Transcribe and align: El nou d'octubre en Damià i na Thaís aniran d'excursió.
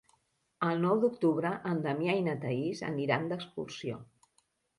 El 0.67 0.79
nou 0.85 1.01
d'octubre 1.03 1.51
en 1.73 1.81
Damià 1.83 2.15
i 2.21 2.25
na 2.29 2.33
Thaís 2.47 2.83
aniran 2.89 3.29
d'excursió. 3.35 4.01